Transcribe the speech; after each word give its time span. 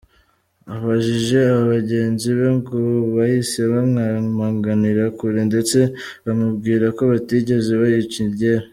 Abajije 0.75 1.37
aba 1.49 1.63
bagenzi 1.73 2.27
be, 2.37 2.47
ngo 2.57 2.77
bahise 3.15 3.59
bamwamaganira 3.71 5.03
kure 5.17 5.41
ndetse 5.49 5.77
bamubwira 6.25 6.85
ko 6.97 7.01
batigeze 7.11 7.71
bayica 7.81 8.17
iryera. 8.25 8.67